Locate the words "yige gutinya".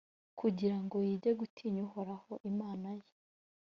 1.07-1.81